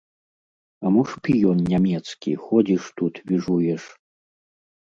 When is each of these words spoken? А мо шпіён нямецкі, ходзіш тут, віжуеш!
А 0.85 0.91
мо 0.95 1.03
шпіён 1.11 1.59
нямецкі, 1.73 2.31
ходзіш 2.47 2.83
тут, 3.03 3.21
віжуеш! 3.29 3.83